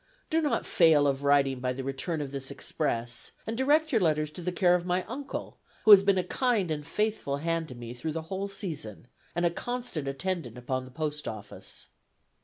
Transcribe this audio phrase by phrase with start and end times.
[0.31, 4.31] Do not fail of writing by the return of this express, and direct your letters
[4.31, 7.75] to the care of my uncle, who has been a kind and faithful hand to
[7.75, 11.89] me through the whole season, and a constant attendant upon the post office."